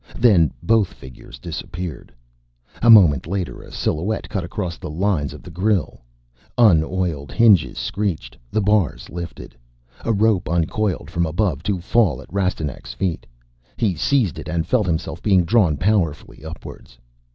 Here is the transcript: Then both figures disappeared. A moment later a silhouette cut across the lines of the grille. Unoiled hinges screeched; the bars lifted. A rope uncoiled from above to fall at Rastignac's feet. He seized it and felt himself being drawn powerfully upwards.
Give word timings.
Then 0.17 0.49
both 0.63 0.93
figures 0.95 1.37
disappeared. 1.37 2.11
A 2.81 2.89
moment 2.89 3.27
later 3.27 3.61
a 3.61 3.71
silhouette 3.71 4.29
cut 4.29 4.43
across 4.43 4.79
the 4.79 4.89
lines 4.89 5.31
of 5.31 5.43
the 5.43 5.51
grille. 5.51 6.01
Unoiled 6.57 7.31
hinges 7.31 7.77
screeched; 7.77 8.35
the 8.49 8.61
bars 8.61 9.11
lifted. 9.11 9.55
A 10.03 10.11
rope 10.11 10.49
uncoiled 10.49 11.11
from 11.11 11.27
above 11.27 11.61
to 11.69 11.79
fall 11.79 12.19
at 12.19 12.33
Rastignac's 12.33 12.95
feet. 12.95 13.27
He 13.77 13.93
seized 13.93 14.39
it 14.39 14.49
and 14.49 14.65
felt 14.65 14.87
himself 14.87 15.21
being 15.21 15.45
drawn 15.45 15.77
powerfully 15.77 16.43
upwards. 16.43 16.97